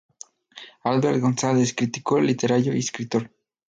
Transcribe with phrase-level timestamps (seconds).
[0.85, 3.29] Alberto González, crítico literario y escritor.